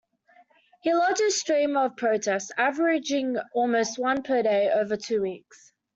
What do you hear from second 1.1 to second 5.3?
a stream of protests, averaging almost one per day, over two